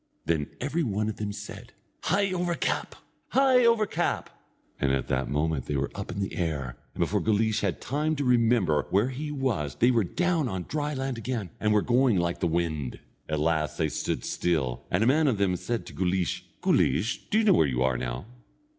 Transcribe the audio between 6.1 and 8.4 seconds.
in the air, and before Guleesh had time to